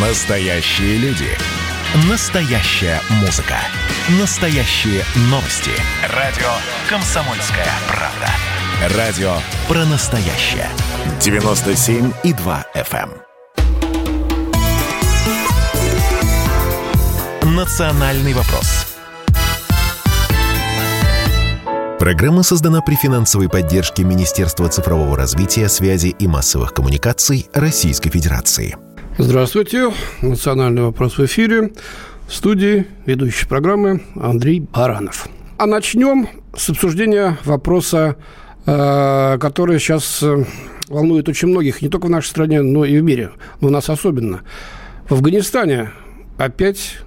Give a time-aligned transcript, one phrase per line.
[0.00, 1.26] Настоящие люди.
[2.08, 3.56] Настоящая музыка.
[4.20, 5.72] Настоящие новости.
[6.14, 6.46] Радио
[6.88, 8.96] «Комсомольская правда».
[8.96, 9.32] Радио
[9.66, 10.68] про настоящее.
[11.18, 13.10] 97,2 FM.
[17.42, 17.56] эм.
[17.56, 18.86] Национальный вопрос.
[21.98, 28.76] Программа создана при финансовой поддержке Министерства цифрового развития, связи и массовых коммуникаций Российской Федерации.
[29.20, 29.92] Здравствуйте.
[30.22, 31.72] Национальный вопрос в эфире.
[32.28, 35.28] В студии ведущий программы Андрей Баранов.
[35.56, 38.14] А начнем с обсуждения вопроса,
[38.64, 40.44] э, который сейчас э,
[40.86, 43.90] волнует очень многих, не только в нашей стране, но и в мире, но у нас
[43.90, 44.42] особенно.
[45.08, 45.90] В Афганистане
[46.36, 46.98] опять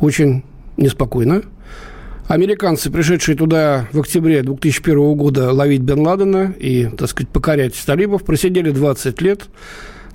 [0.00, 0.44] очень
[0.76, 1.40] неспокойно.
[2.26, 8.24] Американцы, пришедшие туда в октябре 2001 года ловить Бен Ладена и, так сказать, покорять талибов,
[8.24, 9.48] просидели 20 лет–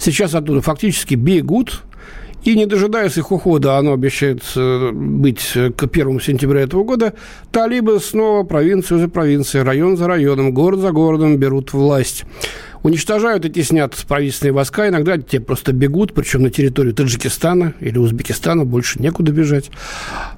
[0.04, 1.84] сейчас оттуда фактически бегут,
[2.44, 7.14] и не дожидаясь их ухода, оно обещает э, быть к 1 сентября этого года,
[7.52, 12.26] талибы снова провинцию за провинцией, район за районом, город за городом берут власть.
[12.84, 14.88] Уничтожают и теснят правительственные войска.
[14.90, 18.66] Иногда те просто бегут, причем на территорию Таджикистана или Узбекистана.
[18.66, 19.72] Больше некуда бежать.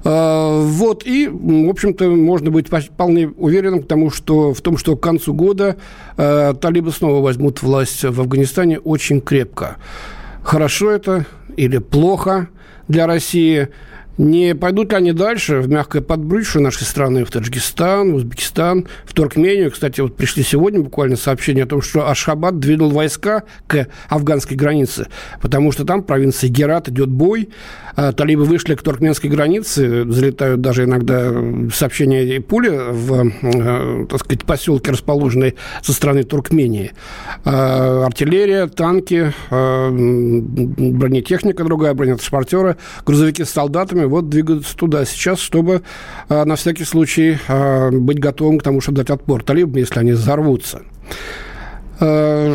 [0.04, 1.04] А, вот.
[1.04, 5.76] И, в общем-то, можно быть вполне уверенным тому, что, в том, что к концу года
[6.16, 9.76] а, талибы снова возьмут власть в Афганистане очень крепко.
[10.42, 12.48] Хорошо это или плохо
[12.86, 13.68] для России–
[14.18, 19.12] не пойдут ли они дальше в мягкое подбрюшье нашей страны, в Таджикистан, в Узбекистан, в
[19.12, 19.70] Туркмению?
[19.70, 25.08] Кстати, вот пришли сегодня буквально сообщение о том, что Ашхабад двинул войска к афганской границе,
[25.40, 27.50] потому что там, в провинции Герат, идет бой.
[27.96, 31.32] А талибы вышли к туркменской границе, залетают даже иногда
[31.72, 36.92] сообщения и пули в, э, так сказать, поселке, расположенные со стороны Туркмении.
[37.44, 45.82] А артиллерия, танки, а, бронетехника другая, бронетранспортеры, грузовики с солдатами вот двигаются туда сейчас, чтобы
[46.28, 50.12] а, на всякий случай а, быть готовым к тому, чтобы дать отпор талибам, если они
[50.12, 50.82] взорвутся.
[52.00, 52.54] А,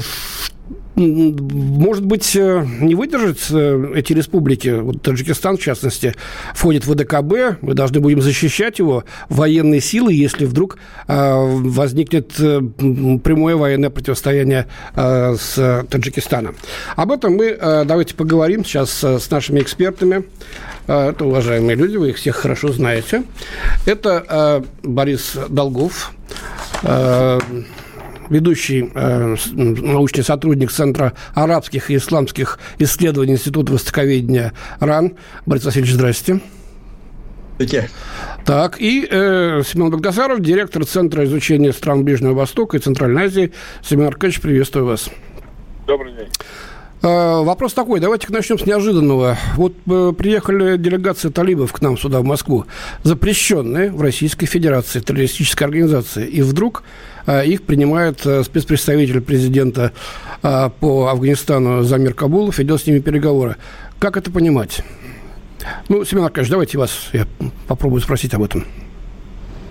[0.96, 6.14] может быть, э, не выдержат э, эти республики, вот Таджикистан, в частности,
[6.54, 12.62] входит в ВДКБ, мы должны будем защищать его военные силы, если вдруг возникнет э,
[13.24, 16.56] прямое военное противостояние с Таджикистаном.
[16.96, 20.24] Об этом мы давайте поговорим сейчас с нашими экспертами.
[20.88, 23.24] Это уважаемые люди, вы их всех хорошо знаете.
[23.86, 26.12] Это Борис Долгов,
[28.32, 35.14] ведущий э, научный сотрудник Центра арабских и исламских исследований Института востоковедения РАН.
[35.46, 36.42] Борис Васильевич, здрасте.
[37.60, 37.90] Здравствуйте.
[38.46, 43.54] Так, и э, Семен Багдасаров, директор Центра изучения стран Ближнего Востока и Центральной Азии.
[43.84, 45.10] Семен Аркадьевич, приветствую вас.
[45.86, 46.30] Добрый день.
[47.04, 49.38] Э, вопрос такой, давайте начнем с неожиданного.
[49.56, 52.66] Вот э, приехали делегация талибов к нам сюда, в Москву,
[53.02, 56.28] запрещенные в Российской Федерации террористической организации.
[56.28, 56.84] И вдруг
[57.26, 59.92] э, их принимает спецпредставитель президента
[60.42, 63.58] по Афганистану Замир Кабулов, ведет с ними переговоры.
[64.00, 64.82] Как это понимать?
[65.90, 67.28] Ну, Семен Аркадьевич, давайте вас, я
[67.68, 68.66] попробую спросить об этом.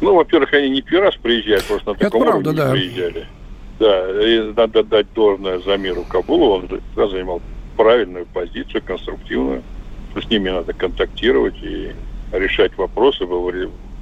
[0.01, 2.71] Ну, во-первых, они не первый раз приезжают, просто на таком это правда, да.
[2.71, 3.27] приезжали.
[3.81, 7.41] Да, и надо дать должное Замиру Кабулу, он всегда занимал
[7.79, 9.63] правильную позицию, конструктивную,
[10.15, 11.93] с ними надо контактировать и
[12.31, 13.25] решать вопросы.
[13.25, 13.51] Было,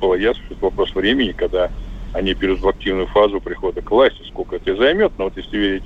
[0.01, 1.71] было ясно, что это вопрос времени, когда
[2.13, 5.13] они перейдут в активную фазу прихода к власти, сколько это займет.
[5.17, 5.85] Но вот если верить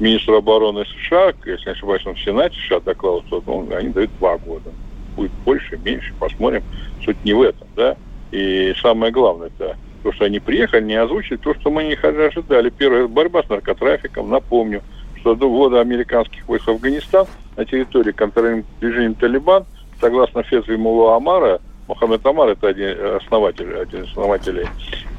[0.00, 4.10] министру обороны США, если не ошибаюсь, он в Сенате США докладывал, что ну, они дают
[4.18, 4.70] два года.
[5.14, 6.62] Будет больше, меньше, посмотрим.
[7.04, 7.98] Суть не в этом, да.
[8.32, 12.70] И самое главное, это то, что они приехали, не озвучили то, что мы не ожидали.
[12.70, 14.30] Первое, борьба с наркотрафиком.
[14.30, 14.82] Напомню,
[15.18, 19.64] что до ввода американских войск в Афганистан на территории контролируемой режима Талибан,
[20.00, 24.68] согласно Фетви Мула Амара, Мухаммед Омар, это один основатель, один из основателей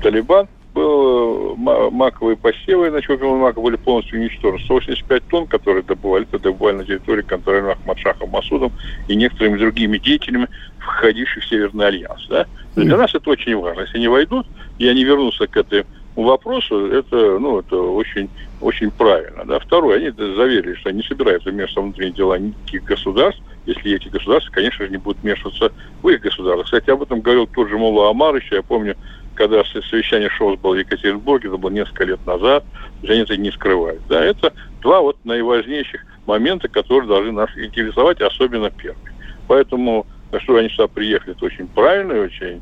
[0.02, 4.64] Талибан, был э, маковые посевы опиумного мака были полностью уничтожены.
[4.66, 8.72] 185 тонн, которые добывали, это добывали на территории контроля Ахмад Шахом Масудом
[9.08, 10.48] и некоторыми другими деятелями,
[10.80, 12.28] входивших в Северный Альянс.
[12.30, 12.46] Да?
[12.76, 13.82] Для нас это очень важно.
[13.82, 14.46] Если они войдут,
[14.78, 18.30] и они вернутся к этому вопросу, это, ну, это очень,
[18.62, 19.46] очень правильно.
[19.46, 19.60] Да?
[19.60, 24.08] Второе, они заверили, что они не собираются вмешиваться в внутренние дела никаких государств, если эти
[24.08, 25.72] государства, конечно же, не будут вмешиваться
[26.02, 26.64] в их государство.
[26.64, 28.96] Кстати, об этом говорил тот же Мула Амар еще, я помню,
[29.38, 32.66] когда совещание ШОС было в Екатеринбурге, это было несколько лет назад,
[33.04, 34.02] они это не скрывают.
[34.10, 34.52] Да, это
[34.82, 38.98] два вот наиважнейших момента, которые должны нас интересовать, особенно первый.
[39.48, 40.08] Поэтому,
[40.40, 42.62] что они сюда приехали, это очень правильно и очень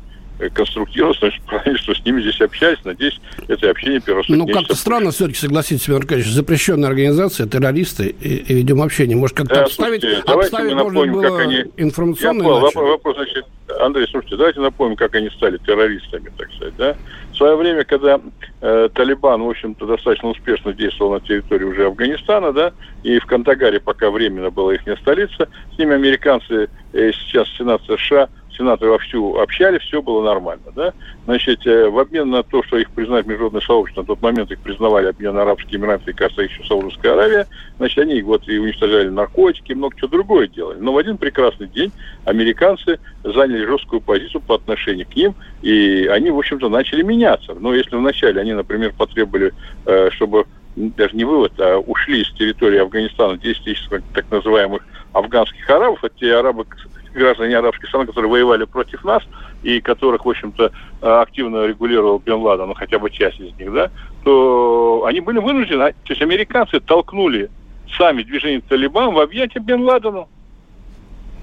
[0.52, 2.78] конструктивно, значит, правительство с ними здесь общались.
[2.84, 4.36] Надеюсь, это общение перерастет.
[4.36, 9.16] Ну, как-то странно все-таки, согласитесь, Семен Аркадьевич, запрещенная организация, террористы и, и ведем общение.
[9.16, 11.64] Может, как-то да, обставить, слушайте, обставить можно напомним, было как они...
[11.76, 13.46] информационно Я вопрос, вопрос, значит,
[13.80, 16.96] Андрей, слушайте, давайте напомним, как они стали террористами, так сказать, да?
[17.32, 18.20] В свое время, когда
[18.62, 22.72] э, Талибан, в общем-то, достаточно успешно действовал на территории уже Афганистана, да,
[23.02, 28.28] и в Кантагаре пока временно была их столица, с ними американцы, э, сейчас Сенат США
[28.56, 30.64] сенаторы вовсю общались, все было нормально.
[30.74, 30.92] Да?
[31.24, 34.58] Значит, э, в обмен на то, что их признать международное сообщество, на тот момент их
[34.60, 37.46] признавали Объединенные Арабские Эмираты и, кажется, еще Саудовская Аравия,
[37.78, 40.78] значит, они вот и уничтожали наркотики, много чего другое делали.
[40.80, 41.92] Но в один прекрасный день
[42.24, 47.54] американцы заняли жесткую позицию по отношению к ним, и они, в общем-то, начали меняться.
[47.54, 49.52] Но если вначале они, например, потребовали,
[49.86, 54.82] э, чтобы даже не вывод, а ушли с территории Афганистана 10 тысяч так называемых
[55.16, 56.66] афганских арабов, это те арабы,
[57.14, 59.22] граждане арабских стран, которые воевали против нас
[59.62, 60.70] и которых, в общем-то,
[61.00, 63.90] активно регулировал Бен Ладен, ну, хотя бы часть из них, да,
[64.22, 67.50] то они были вынуждены, то есть американцы толкнули
[67.96, 70.28] сами движение Талибан в объятия Бен Ладену.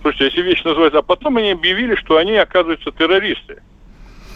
[0.02, 3.62] Слушайте, если вещь называется, а потом они объявили, что они, оказываются, террористы.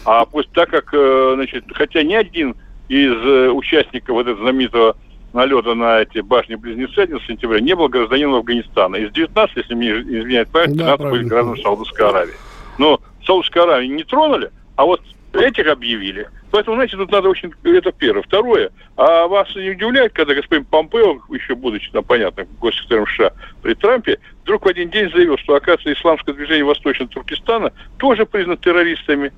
[0.04, 2.56] А пусть так как, э, значит, хотя ни один
[2.88, 4.96] из э, участников вот этого знаменитого
[5.32, 8.96] налета на эти башни-близнецы 11 сентября не был гражданином Афганистана.
[8.96, 12.34] Из 19, если мне изменяет память, 15 да, были гражданами Саудовской Аравии.
[12.78, 15.02] Но Саудовской Аравии не тронули, а вот
[15.32, 16.28] этих объявили.
[16.50, 17.52] Поэтому, знаете, тут надо очень...
[17.62, 18.22] Это первое.
[18.22, 18.70] Второе.
[18.96, 23.32] А вас не удивляет, когда господин Помпео, еще будучи, там, понятно, госсекретарем США
[23.62, 28.56] при Трампе, вдруг в один день заявил, что, оказывается, исламское движение Восточного Туркестана тоже признано
[28.56, 29.32] террористами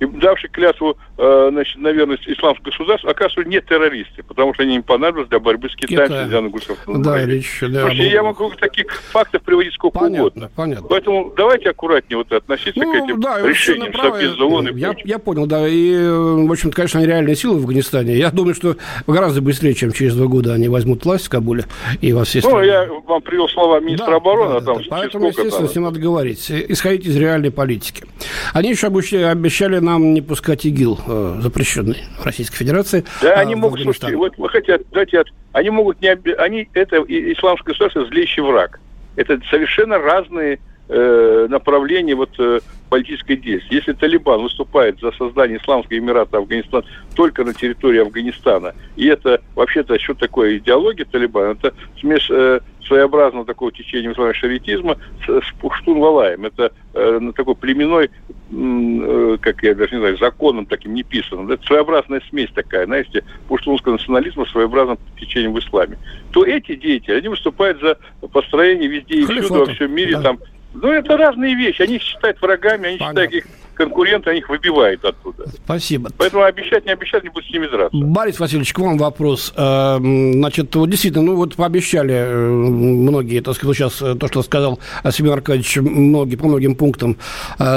[0.00, 4.76] и давший клятву, э, значит, на верность исламскому государству, оказывается, не террористы, потому что они
[4.76, 6.18] им понадобились для борьбы с Китаем, Китай.
[6.20, 7.02] Средиземным государством.
[7.02, 7.80] Да, речь, да.
[7.82, 10.50] Слушайте, я могу таких фактов приводить сколько понятно, угодно.
[10.54, 10.88] Понятно.
[10.88, 15.66] Поэтому давайте аккуратнее вот относиться ну, к этим да, решениям и я, я понял, да.
[15.68, 18.16] И, в общем-то, конечно, они реальные силы в Афганистане.
[18.16, 18.76] Я думаю, что
[19.06, 21.64] гораздо быстрее, чем через два года они возьмут власть в Кабуле
[22.00, 22.56] и во всей стране.
[22.56, 25.68] Ну, я вам привел слова министра да, обороны, да, а там да, Поэтому, естественно, там...
[25.68, 26.50] с ним надо говорить.
[26.50, 28.04] Исходить из реальной политики.
[28.52, 33.04] Они еще обещали нам не пускать ИГИЛ, э, запрещенный в Российской Федерации.
[33.22, 37.72] Да, а, они могут, слушайте, вот вы хотите, дайте, они могут не, они, это исламское
[37.72, 38.80] государство злейший враг.
[39.16, 40.58] Это совершенно разные
[40.88, 43.78] э, направления вот э, политической действия.
[43.78, 46.84] Если Талибан выступает за создание Исламского Эмирата Афганистана
[47.14, 53.46] только на территории Афганистана, и это вообще-то что такое идеология Талибана, это смесь э, своеобразного
[53.46, 54.96] такого течения называемого шаритизма
[55.26, 56.44] с, с пуштун-валаем.
[56.44, 58.10] Это э, такой племенной,
[58.52, 61.50] э, как я даже не знаю, законом таким неписанным.
[61.50, 65.98] Это своеобразная смесь такая, знаете, пуштунского национализма с своеобразным течением в исламе.
[66.30, 67.98] То эти деятели, они выступают за
[68.28, 70.22] построение везде и всюду во всем мире да.
[70.22, 70.38] там
[70.74, 71.82] ну, это разные вещи.
[71.82, 73.22] Они считают врагами, они Понятно.
[73.22, 73.44] считают их
[73.74, 75.46] конкуренты, они их выбивают оттуда.
[75.64, 76.10] Спасибо.
[76.16, 77.96] Поэтому обещать, не обещать, не будет с ними драться.
[77.96, 79.52] Борис Васильевич, к вам вопрос.
[79.56, 84.42] Э, значит, вот действительно, ну вот пообещали э, многие, так сказать, сейчас э, то, что
[84.42, 84.78] сказал
[85.10, 87.16] Семен Аркадьевич, многие, по многим пунктам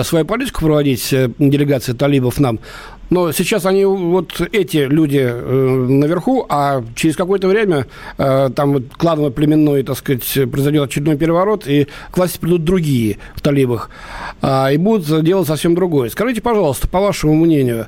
[0.04, 2.60] свою политику проводить, делегация талибов нам.
[3.10, 7.88] Но сейчас они, вот эти люди э, наверху, а через какое-то время
[8.18, 13.42] э, там вот кланово-племенной, так сказать, произойдет очередной переворот, и к власти придут другие в
[13.42, 13.90] талибах,
[14.42, 16.10] э, и будут делать совсем другое.
[16.10, 17.88] Скажите, пожалуйста, по вашему мнению,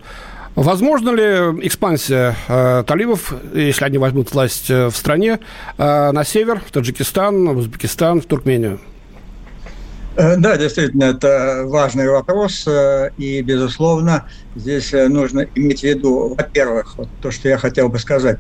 [0.56, 5.40] Возможно ли экспансия э, талибов, если они возьмут власть э, в стране,
[5.78, 8.82] э, на север, в Таджикистан, в Узбекистан, в Туркмению?
[10.18, 16.36] Э, да, действительно, это важный вопрос, э, и, безусловно, здесь э, нужно иметь в виду,
[16.36, 18.38] во-первых, вот то, что я хотел бы сказать,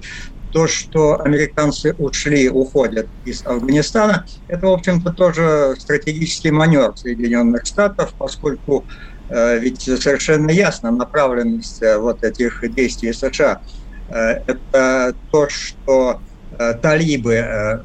[0.52, 8.14] то, что американцы ушли, уходят из Афганистана, это, в общем-то, тоже стратегический маневр Соединенных Штатов,
[8.18, 8.88] поскольку
[9.32, 13.60] ведь совершенно ясно направленность вот этих действий США.
[14.08, 16.22] Это то, что
[16.82, 17.80] талибы э, э,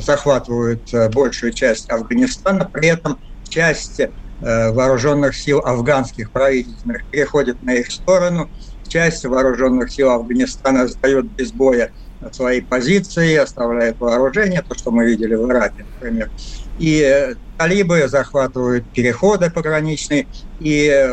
[0.00, 4.00] захватывают большую часть Афганистана, при этом часть
[4.40, 8.50] вооруженных сил афганских правительственных переходит на их сторону,
[8.88, 11.92] часть вооруженных сил Афганистана сдает без боя
[12.32, 16.30] свои позиции, оставляет вооружение, то, что мы видели в Ираке, например.
[16.78, 21.10] И талибы захватывают переходы пограничные, и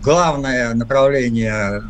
[0.00, 1.80] главное направление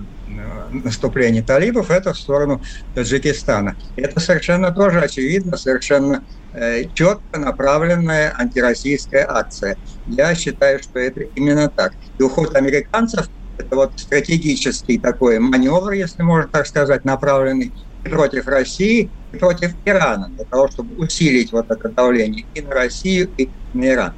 [0.70, 2.62] наступление талибов, это в сторону
[2.94, 3.76] Таджикистана.
[3.96, 9.76] Это совершенно тоже очевидно, совершенно э, четко направленная антироссийская акция.
[10.06, 11.92] Я считаю, что это именно так.
[12.18, 13.28] И уход американцев–
[13.58, 17.72] это вот стратегический такой маневр, если можно так сказать, направленный
[18.04, 23.32] против России, и против Ирана, для того, чтобы усилить вот это давление и на Россию,
[23.36, 24.14] и на Иран.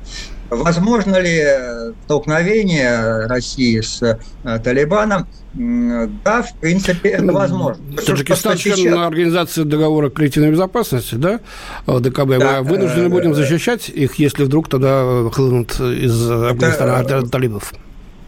[0.50, 1.42] Возможно ли
[2.04, 5.26] столкновение России с э, Талибаном?
[5.54, 7.82] Да, в принципе, это возможно.
[8.04, 8.94] Таджикистан член.
[8.94, 11.40] Организации договора коллективной безопасности, да,
[11.86, 12.38] ДКБ.
[12.38, 17.26] Да, Мы вынуждены будем защищать их, если вдруг тогда хлынут из Афганистана это...
[17.28, 17.72] талибов.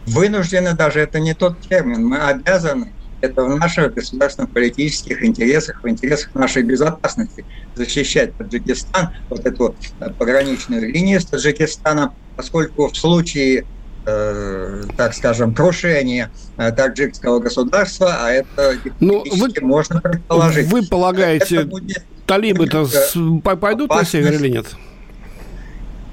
[0.05, 2.05] Вынуждены даже, это не тот термин.
[2.05, 7.45] Мы обязаны это в наших государственных политических интересах, в интересах нашей безопасности
[7.75, 13.65] защищать Таджикистан, вот эту э, пограничную линию с Таджикистаном, поскольку в случае
[14.05, 20.67] э, так скажем, крушения э, таджикского государства, а это ну, вы, можно предположить.
[20.67, 21.67] Вы полагаете,
[22.25, 22.87] талибы-то
[23.59, 24.67] пойдут на север или нет?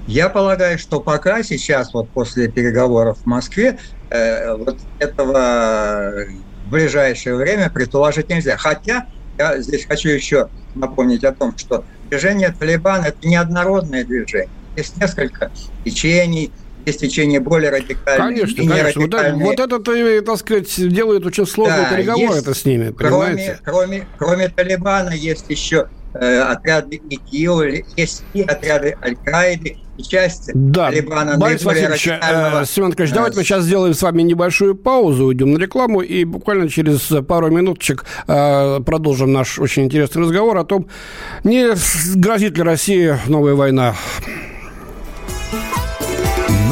[0.06, 3.78] Я полагаю, что пока сейчас, вот после переговоров в Москве,
[4.10, 6.26] э, вот этого
[6.66, 8.56] в ближайшее время предположить нельзя.
[8.56, 9.06] Хотя
[9.38, 14.48] я здесь хочу еще напомнить о том, что движение Талибан– это неоднородное движение.
[14.76, 15.50] Есть несколько
[15.84, 16.50] течений,
[16.86, 18.46] есть течение более радикальные.
[18.46, 19.00] Конечно, конечно.
[19.00, 23.58] Вот, это, вот это, так сказать, делает очень сложные да, переговоры это с ними, понимаете?
[23.64, 30.52] Кроме, кроме, кроме Талибана есть еще э, отряды ИГИЛ, есть и отряды Аль-Каиды, и части
[30.54, 30.90] да.
[30.90, 31.36] Талибана.
[31.36, 35.52] Борис Васильевич, э, Семен Николаевич, э, давайте мы сейчас сделаем с вами небольшую паузу, уйдем
[35.52, 40.88] на рекламу и буквально через пару минуточек э, продолжим наш очень интересный разговор о том,
[41.44, 41.74] не
[42.16, 43.94] грозит ли России новая война.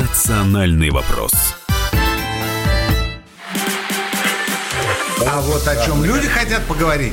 [0.00, 1.32] Национальный вопрос.
[5.26, 7.12] А вот о чем люди хотят поговорить,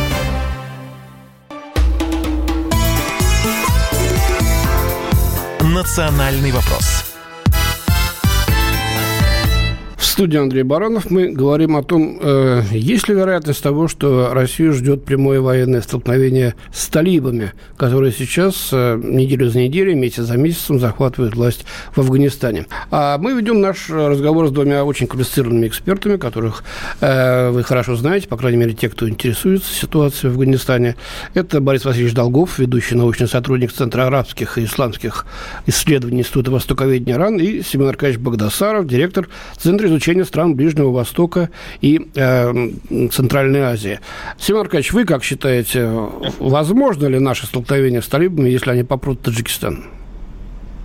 [5.81, 7.10] Национальный вопрос
[10.21, 15.03] студии Андрей Баранов мы говорим о том, э, есть ли вероятность того, что Россию ждет
[15.03, 21.35] прямое военное столкновение с талибами, которые сейчас э, неделю за неделей, месяц за месяцем захватывают
[21.35, 22.67] власть в Афганистане.
[22.91, 26.63] А мы ведем наш разговор с двумя очень квалифицированными экспертами, которых
[26.99, 30.97] э, вы хорошо знаете, по крайней мере, те, кто интересуется ситуацией в Афганистане.
[31.33, 35.25] Это Борис Васильевич Долгов, ведущий научный сотрудник Центра арабских и исламских
[35.65, 41.49] исследований Института Востоковедения РАН, и Семен Аркадьевич Багдасаров, директор Центра изучения изучения стран Ближнего Востока
[41.81, 42.53] и э,
[43.11, 43.99] Центральной Азии.
[44.37, 45.89] Семен Аркадьевич, вы как считаете,
[46.39, 49.85] возможно ли наше столкновение с талибами, если они попрут Таджикистан?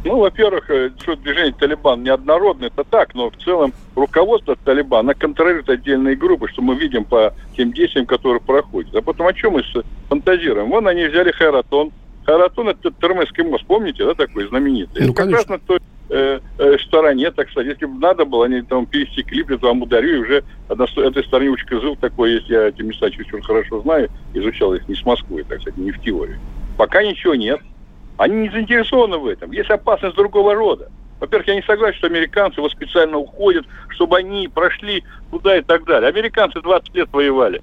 [0.05, 5.69] Ну, во-первых, э, что движение Талибан неоднородное, это так, но в целом руководство Талибана контролирует
[5.69, 8.95] отдельные группы, что мы видим по тем действиям, которые проходят.
[8.95, 9.63] А потом о чем мы
[10.09, 10.71] фантазируем?
[10.71, 11.91] Вон они взяли Хайратон.
[12.25, 15.07] Хайратон это Термесский мост, помните, да, такой знаменитый?
[15.07, 15.39] Ну, конечно.
[15.39, 17.69] Как раз на той э, э, стороне, так сказать.
[17.73, 21.57] Если бы надо было, они там пересекли, при вам ударю, и уже на этой стороне
[21.71, 25.61] жил такой, если я эти места чуть-чуть хорошо знаю, изучал их не с Москвы, так
[25.61, 26.39] сказать, не в теории.
[26.77, 27.61] Пока ничего нет.
[28.19, 29.53] Они не заинтересованы в этом.
[29.53, 30.91] Есть опасность другого рода.
[31.21, 35.85] Во-первых, я не согласен, что американцы вот специально уходят, чтобы они прошли туда и так
[35.85, 36.09] далее.
[36.09, 37.63] Американцы 20 лет воевали.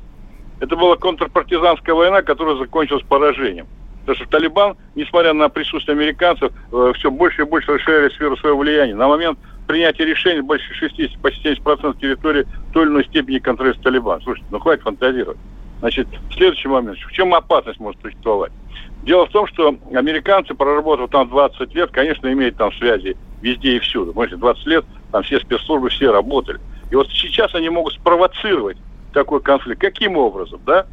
[0.59, 3.67] Это была контрпартизанская война, которая закончилась поражением.
[4.05, 8.57] Потому что Талибан, несмотря на присутствие американцев, э, все больше и больше расширяли сферу своего
[8.59, 8.95] влияния.
[8.95, 14.21] На момент принятия решений больше 60, почти 70% территории той или иной степени контролирует Талибан.
[14.21, 15.37] Слушайте, ну хватит фантазировать.
[15.79, 16.97] Значит, следующий момент.
[16.97, 18.51] В чем опасность может существовать?
[19.03, 23.79] Дело в том, что американцы, проработав там 20 лет, конечно, имеют там связи везде и
[23.79, 24.13] всюду.
[24.13, 26.59] Понимаете, 20 лет там все спецслужбы, все работали.
[26.89, 28.77] И вот сейчас они могут спровоцировать
[29.13, 29.81] такой конфликт.
[29.81, 30.85] Каким образом, да?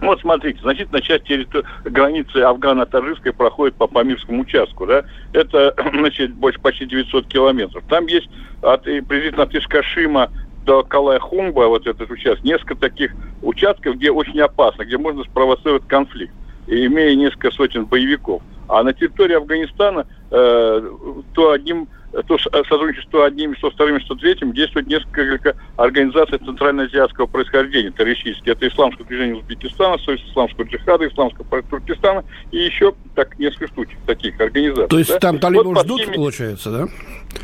[0.00, 1.64] Вот смотрите, значительная часть территор...
[1.84, 7.84] границы Афгано-Таджикской проходит по Памирскому участку, да, это, значит, больше почти 900 километров.
[7.88, 8.28] Там есть
[8.60, 10.30] от, приблизительно от Ишкашима
[10.64, 16.32] до Калая-Хумба, вот этот участок, несколько таких участков, где очень опасно, где можно спровоцировать конфликт,
[16.66, 18.42] имея несколько сотен боевиков.
[18.68, 20.90] А на территории Афганистана э,
[21.34, 21.86] то одним
[22.22, 28.52] то сотрудничество одними, что вторыми, что третьим действует несколько организаций центральноазиатского происхождения, террористические.
[28.52, 34.40] Это Исламское движение Узбекистана, Союз Исламского джихада, Исламского Туркестана и еще так несколько штучек таких
[34.40, 34.88] организаций.
[34.88, 35.18] То есть да?
[35.18, 36.16] там талибов вот ждут, схеме...
[36.16, 36.88] получается, да?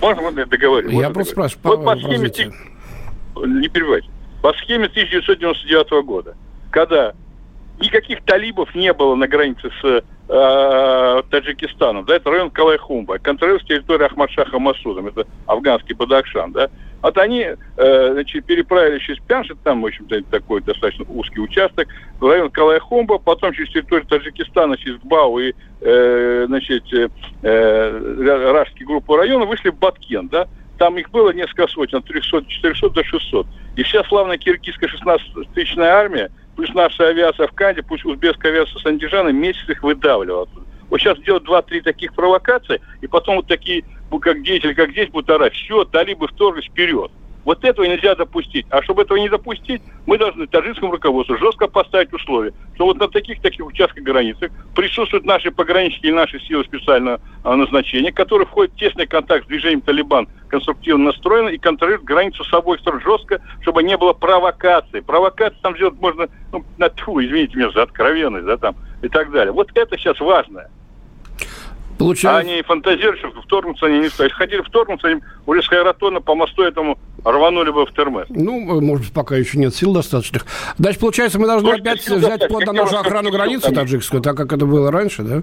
[0.01, 0.93] Можно, можно договорить?
[0.93, 1.77] Я просто спрашиваю.
[1.77, 2.31] Вот по схеме...
[3.47, 4.09] Не перебивайте.
[4.43, 6.37] По схеме 1999 года,
[6.71, 7.15] когда
[7.81, 14.07] никаких талибов не было на границе с э, Таджикистаном, да, это район Калайхумба, контролируется территория
[14.07, 16.69] Ахмадшаха Масудом, это афганский Бадахшан, да,
[17.03, 17.47] Вот они,
[17.77, 21.89] э, значит, переправили через Пяншит, там, в общем-то, такой достаточно узкий участок,
[22.21, 27.09] в район Калайхомба, потом через территорию Таджикистана, через Бау и, э, значит, э,
[27.43, 30.47] э, Рашский группу района вышли в Баткен, да,
[30.81, 33.47] там их было несколько сотен, от 300, 400 до 600.
[33.77, 36.31] И вся славная киргизская 16-тысячная армия,
[36.61, 40.47] плюс наша авиация в Канде, пусть узбекская авиация с Андижана, месяц их выдавливала.
[40.91, 43.83] Вот сейчас делают два-три таких провокации, и потом вот такие,
[44.21, 47.11] как здесь или как здесь будут орать, все, талибы вторглись вперед.
[47.45, 48.67] Вот этого нельзя допустить.
[48.71, 53.09] А чтобы этого не допустить, мы должны таджикскому руководству жестко поставить условия, что вот на
[53.09, 58.79] таких-таких участках границы присутствуют наши пограничники и наши силы специального а, назначения, которые входят в
[58.79, 63.83] тесный контакт с движением Талибан, конструктивно настроены и контролируют границу с обоих сторон жестко, чтобы
[63.83, 65.01] не было провокации.
[65.01, 69.31] Провокации там сделать можно, ну, на тьфу, извините меня за откровенность, да, там, и так
[69.31, 69.53] далее.
[69.53, 70.71] Вот это сейчас важное.
[72.01, 72.39] Получается...
[72.39, 74.33] Они фантазируют, что вторгнуться они не стоят.
[74.33, 78.25] Хотели вторгнуться, они уже с Хайратона по мосту этому рванули бы в Термес.
[78.31, 80.47] Ну, может быть, пока еще нет сил достаточных.
[80.79, 84.65] Значит, получается, мы должны Слушайте, опять взять под нашу охрану границы таджикскую, так как это
[84.65, 85.43] было раньше, да?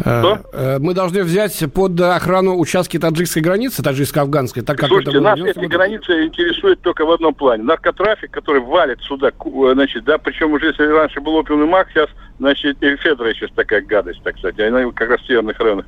[0.00, 0.40] Что?
[0.52, 5.38] Э, мы должны взять под охрану участки таджикской границы, таджикско-афганской, так как Слушайте, это нас
[5.38, 7.62] эти границы интересует только в одном плане.
[7.62, 12.08] Наркотрафик, который валит сюда, э, значит, да, причем уже если раньше был опиумный маг, сейчас,
[12.38, 15.86] значит, и Федора сейчас такая гадость, так сказать, она как раз в северных районах.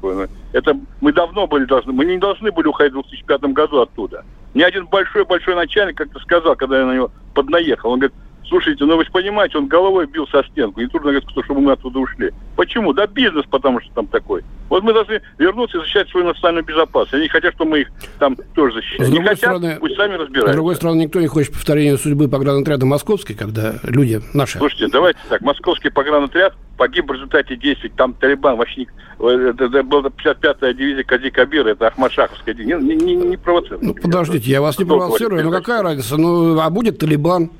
[0.53, 4.25] Это мы давно были должны, мы не должны были уходить в 2005 году оттуда.
[4.53, 8.17] Ни один большой-большой начальник как-то сказал, когда я на него поднаехал, он говорит,
[8.49, 10.81] Слушайте, ну вы же понимаете, он головой бил со стенку.
[10.81, 12.31] Не трудно говорить, чтобы мы оттуда ушли.
[12.57, 12.93] Почему?
[12.93, 14.43] Да бизнес, потому что там такой.
[14.69, 17.15] Вот мы должны вернуться и защищать свою национальную безопасность.
[17.15, 19.11] Они хотят, чтобы мы их там тоже защищали.
[19.11, 20.53] Не хотят, стороны, пусть сами разбираются.
[20.53, 24.59] С другой стороны, никто не хочет повторения судьбы погранотряда Московской, когда люди наши...
[24.59, 25.41] Слушайте, давайте так.
[25.41, 27.91] Московский погранотряд погиб в результате действий.
[27.97, 28.89] Там Талибан вообще не...
[29.21, 32.79] Это, это была 55-я дивизия Кази Кабира, это Ахмашаховская дивизия.
[32.79, 33.87] Не, не, не провоцируйте.
[33.87, 35.45] Ну, подождите, я вас не провоцирую.
[35.45, 36.17] Ну, какая разница?
[36.17, 37.51] Ну, а будет Талибан?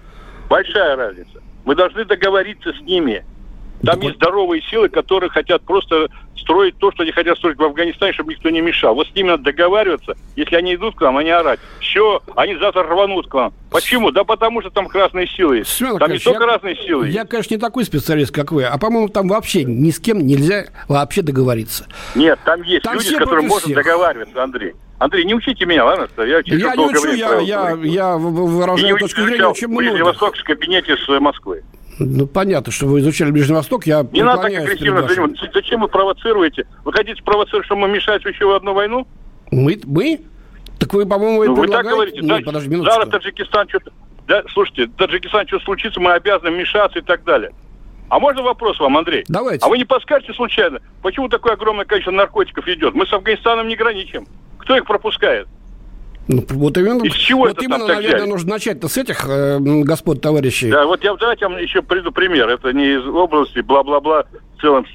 [0.55, 1.41] Большая разница.
[1.65, 3.25] Мы должны договориться с ними.
[3.85, 8.13] Там есть здоровые силы, которые хотят просто строить то, что они хотят строить в Афганистане,
[8.13, 8.95] чтобы никто не мешал.
[8.95, 10.15] Вот с ними надо договариваться.
[10.37, 11.59] Если они идут к нам, они орать.
[11.81, 13.55] Все, они завтра рванут к вам.
[13.71, 14.11] Почему?
[14.11, 15.65] Да потому что там красные силы.
[15.65, 18.65] Семен там не только я, разные силы Я, конечно, не такой специалист, как вы.
[18.65, 21.87] А, по-моему, там вообще ни с кем нельзя вообще договориться.
[22.15, 23.77] Нет, там есть там люди, с которыми можно всех.
[23.77, 24.75] договариваться, Андрей.
[24.99, 26.09] Андрей, не учите меня, ладно?
[26.19, 30.13] Я, я не учу, я, я, я выражаю точку зрения очень много.
[30.13, 31.63] В кабинете с Москвы.
[31.99, 35.51] Ну, понятно, что вы изучали Ближний Восток, я Не надо так агрессивно заниматься.
[35.53, 36.67] Зачем вы провоцируете?
[36.85, 39.07] Вы хотите провоцировать, чтобы мы мешать еще в одну войну?
[39.51, 39.81] Мы?
[39.85, 40.21] Мы?
[40.79, 42.21] Так вы, по-моему, ну, Вы так говорите.
[42.21, 42.95] Нет, да, подожди, минуточку.
[42.95, 43.93] Зараз Таджикистан что-то...
[44.27, 47.53] Да, слушайте, Таджикистан что случится, мы обязаны вмешаться и так далее.
[48.09, 49.25] А можно вопрос вам, Андрей?
[49.29, 49.65] Давайте.
[49.65, 52.95] А вы не подскажете случайно, почему такое огромное количество наркотиков идет?
[52.95, 54.27] Мы с Афганистаном не граничим.
[54.59, 55.47] Кто их пропускает?
[56.27, 58.31] Ну, вот именно, Из чего вот это именно наверное, взяли?
[58.31, 60.71] нужно начать-то с этих э, господ товарищей.
[60.71, 62.49] Да, вот я давайте вам еще приду пример.
[62.49, 64.25] Это не из области, бла-бла-бла,
[64.57, 64.87] в целом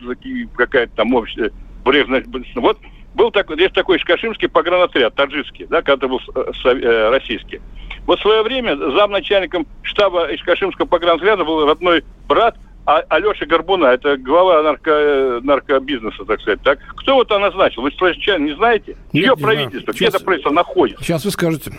[0.56, 1.52] какая-то там общая
[1.86, 2.24] брежная.
[2.56, 2.80] Вот
[3.14, 7.62] был такой, есть такой Шкашимский погранотряд, таджикский, да, когда был э, э, российский.
[8.08, 12.56] Вот в свое время замначальником штаба Ишкашимского погранотряда был родной брат
[12.90, 16.80] а Алеша Горбуна, это глава нарко, наркобизнеса, так сказать, так?
[16.96, 17.84] Кто вот она назначил?
[17.84, 18.98] Вы случайно не знаете?
[19.14, 19.92] Чье правительство?
[19.92, 21.04] Где это правительство находится?
[21.04, 21.72] Сейчас вы скажете.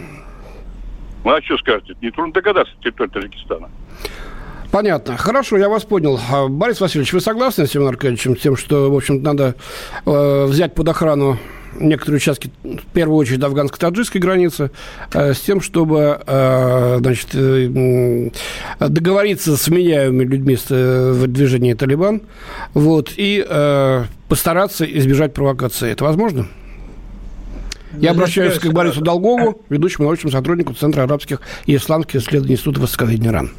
[1.24, 1.96] Ну, а что скажете?
[2.00, 3.70] Нетрудно догадаться, территория Таджикистана.
[4.70, 5.16] Понятно.
[5.16, 6.20] Хорошо, я вас понял.
[6.30, 9.56] А, Борис Васильевич, вы согласны с Семеном Аркадьевичем, с тем, что, в общем надо
[10.06, 11.38] э, взять под охрану
[11.78, 14.70] некоторые участки, в первую очередь, афганско-таджикской границы,
[15.12, 18.30] э, с тем, чтобы э, значит, э,
[18.80, 22.22] договориться с меняемыми людьми в движении «Талибан»
[22.74, 23.46] вот, и
[24.28, 25.90] постараться избежать провокации.
[25.90, 26.46] Это возможно?
[27.98, 33.30] Я обращаюсь к Борису Долгову, ведущему научному сотруднику Центра арабских и исламских исследований Института Востоковедения
[33.30, 33.50] Иран.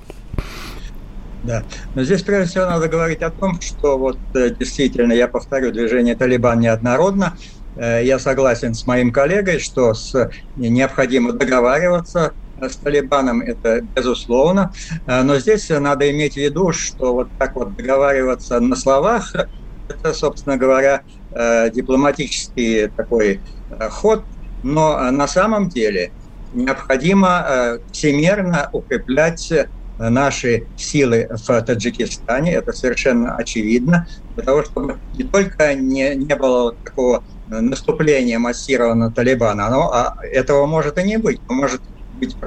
[1.44, 1.64] Да.
[1.96, 6.60] Но здесь прежде всего надо говорить о том, что вот действительно, я повторю, движение «Талибан»
[6.60, 7.36] неоднородно.
[7.76, 14.72] Э, я согласен с моим коллегой, что с, необходимо договариваться с Талибаном, это безусловно.
[15.08, 19.34] Э, но здесь надо иметь в виду, что вот так вот договариваться на словах,
[19.88, 21.04] это, собственно говоря,
[21.36, 23.42] э, дипломатический такой
[23.90, 24.26] ход,
[24.62, 26.12] но на самом деле
[26.52, 29.50] необходимо всемерно укреплять
[29.98, 34.06] наши силы в Таджикистане, это совершенно очевидно,
[34.36, 37.24] для того, чтобы не только не, не было такого
[37.60, 41.42] наступления массированного Талибана, но а этого может и не быть.
[41.50, 42.38] Может быть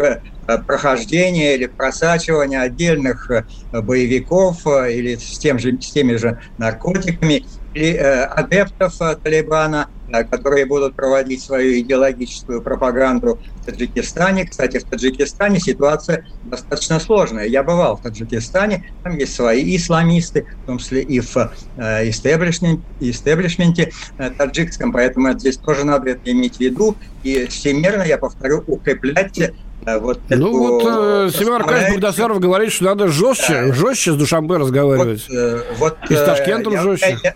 [0.66, 3.30] прохождения или просачивания отдельных
[3.72, 9.88] боевиков или с, тем же, с теми же наркотиками или адептов Талибана–
[10.22, 14.46] которые будут проводить свою идеологическую пропаганду в Таджикистане.
[14.46, 17.46] Кстати, в Таджикистане ситуация достаточно сложная.
[17.46, 23.92] Я бывал в Таджикистане, там есть свои исламисты, в том числе и в э, истеблишменте
[24.18, 26.94] э, таджикском, поэтому здесь тоже надо это иметь в виду.
[27.22, 29.52] И всемирно, я повторю, укреплять э,
[29.98, 33.72] вот ну эту, вот э, Семен Аркадьевич Багдасаров говорит, что надо жестче, да.
[33.72, 35.26] жестче с Душамбе разговаривать.
[35.28, 37.18] Вот, э, вот, и с Ташкентом я, жестче.
[37.22, 37.34] Я,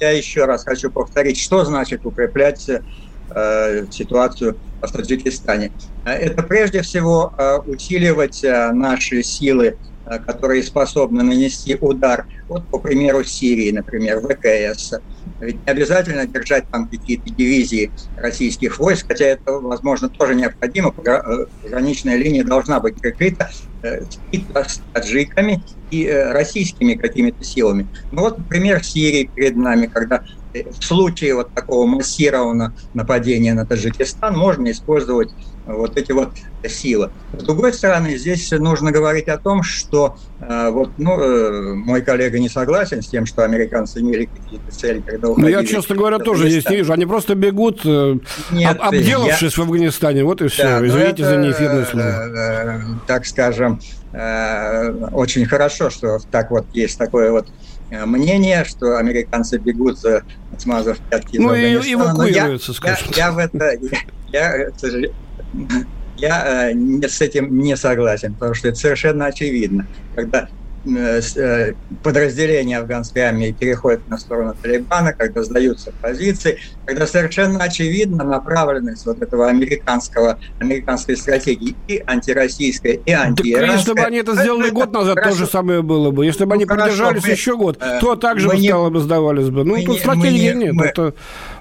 [0.00, 5.72] я еще раз хочу повторить, что значит укреплять э, ситуацию в Таджикистане.
[6.04, 9.74] Это прежде всего э, усиливать э, наши силы, э,
[10.18, 14.92] которые способны нанести удар, вот, по примеру, Сирии, например, ВКС.
[15.40, 20.94] Ведь не обязательно держать там какие-то дивизии российских войск, хотя это, возможно, тоже необходимо.
[21.06, 23.50] Э, пограничная линия должна быть прикрыта
[23.82, 27.90] э, с таджиками и э, российскими какими-то силами.
[28.10, 30.22] Ну вот, например, Сирии перед нами, когда
[30.52, 35.32] в случае вот такого массированного нападения на Таджикистан можно использовать
[35.66, 36.30] вот эти вот
[36.66, 37.10] силы.
[37.38, 42.38] С другой стороны, здесь нужно говорить о том, что э, вот, ну, э, мой коллега
[42.38, 45.54] не согласен с тем, что американцы имели какие-то цели, когда уходили.
[45.54, 46.92] Ну, я, честно говоря, тоже здесь не вижу.
[46.92, 48.16] Они просто бегут, э,
[48.50, 49.62] Нет, об, обделавшись я...
[49.62, 50.24] в Афганистане.
[50.24, 50.62] Вот и все.
[50.62, 52.04] Да, Извините это, за неэфирное слово.
[52.04, 53.80] Э, так скажем,
[54.12, 57.48] э, очень хорошо, что так вот есть такое вот
[57.92, 59.98] Э, мнение, что американцы бегут,
[60.58, 62.14] смазав пятки ну, из Афганистана.
[62.14, 63.78] Ну, эвакуируются, я, я, я в это...
[64.32, 64.70] Я, я,
[66.16, 69.88] я э, с этим не согласен, потому что это совершенно очевидно.
[70.14, 70.48] Когда
[72.02, 79.22] подразделения афганской армии переходят на сторону Талибана, когда сдаются позиции, когда совершенно очевидна направленность вот
[79.22, 83.78] этого американского, американской стратегии и антироссийской, и антииранской.
[83.78, 85.30] если бы они это сделали это, год назад, хорошо.
[85.30, 86.26] то же самое было бы.
[86.26, 89.00] Если бы ну, они хорошо, продержались мы, еще год, э, то также бы стало бы
[89.00, 89.64] сдавались бы.
[89.64, 90.72] Ну, тут стратегии не, нет.
[90.72, 91.12] Мы, это мы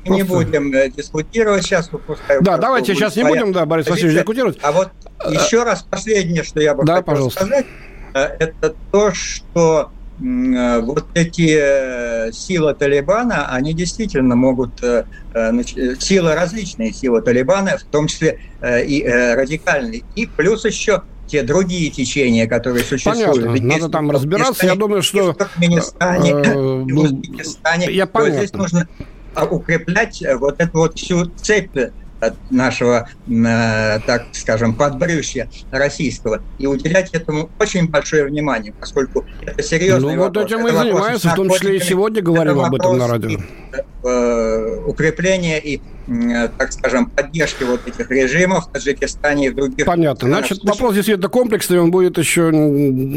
[0.06, 0.14] просто...
[0.16, 1.92] не будем дискутировать сейчас.
[1.92, 4.60] Выпускаю да, давайте сейчас не будем, да, Борис Васильевич, дискутировать.
[4.64, 4.90] А вот
[5.30, 7.46] еще раз последнее, что я бы да, хотел пожалуйста.
[7.46, 14.82] сказать– Э, это то, что э, вот эти э, силы Талибана, они действительно могут,
[16.00, 22.46] силы различные силы Талибана, в том числе и радикальные, и плюс еще те другие течения,
[22.46, 23.32] которые существуют.
[23.32, 24.66] Понятно, Ведь надо там разбираться.
[24.66, 25.32] Я думаю, что...
[25.32, 26.36] В Туркменистане,
[26.94, 27.90] в Узбекистане.
[27.90, 28.88] Я То здесь нужно
[29.50, 31.78] укреплять вот эту вот всю цепь
[32.22, 39.62] от нашего, э, так скажем, подбрюшья российского и уделять этому очень большое внимание, поскольку это
[39.64, 40.44] серьезный ну, вопрос.
[40.44, 43.40] вот этим мы занимаемся, в том числе и сегодня говорим об этом на радио.
[44.04, 45.82] Э, и Э,
[46.58, 50.28] так скажем, поддержки вот этих режимов в Таджикистане и в других Понятно.
[50.28, 52.52] Значит, вопрос действительно комплексный, он будет еще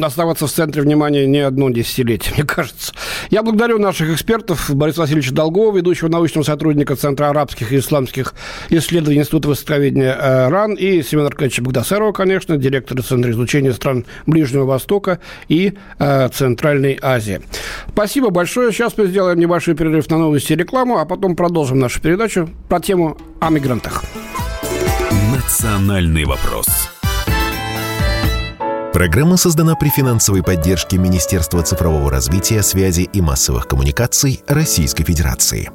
[0.03, 2.93] оставаться в центре внимания не одно десятилетие, мне кажется.
[3.31, 8.35] Я благодарю наших экспертов, Бориса Васильевича Долгова, ведущего научного сотрудника Центра арабских и исламских
[8.71, 14.65] исследований Института востоковедения э, РАН, и Семена Аркадьевича Багдасарова, конечно, директора Центра изучения стран Ближнего
[14.65, 17.41] Востока и э, Центральной Азии.
[17.89, 18.73] Спасибо большое.
[18.73, 22.81] Сейчас мы сделаем небольшой перерыв на новости и рекламу, а потом продолжим нашу передачу про
[22.81, 24.03] тему о мигрантах.
[25.33, 26.67] Национальный вопрос.
[28.93, 35.71] Программа создана при финансовой поддержке Министерства цифрового развития, связи и массовых коммуникаций Российской Федерации.